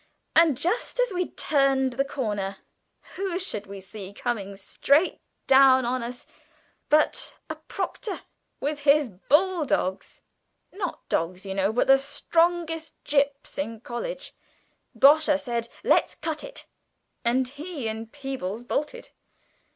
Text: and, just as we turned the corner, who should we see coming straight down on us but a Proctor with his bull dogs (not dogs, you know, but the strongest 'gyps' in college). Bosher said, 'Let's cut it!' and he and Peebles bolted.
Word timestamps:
and, 0.35 0.57
just 0.57 0.99
as 0.99 1.13
we 1.13 1.27
turned 1.29 1.93
the 1.93 2.03
corner, 2.03 2.57
who 3.15 3.37
should 3.37 3.67
we 3.67 3.79
see 3.79 4.11
coming 4.11 4.55
straight 4.55 5.19
down 5.45 5.85
on 5.85 6.01
us 6.01 6.25
but 6.89 7.37
a 7.51 7.55
Proctor 7.55 8.21
with 8.59 8.79
his 8.79 9.09
bull 9.09 9.63
dogs 9.63 10.23
(not 10.73 11.07
dogs, 11.07 11.45
you 11.45 11.53
know, 11.53 11.71
but 11.71 11.85
the 11.85 11.99
strongest 11.99 12.95
'gyps' 13.03 13.59
in 13.59 13.79
college). 13.81 14.33
Bosher 14.95 15.37
said, 15.37 15.69
'Let's 15.83 16.15
cut 16.15 16.43
it!' 16.43 16.65
and 17.23 17.47
he 17.49 17.87
and 17.87 18.11
Peebles 18.11 18.63
bolted. 18.63 19.09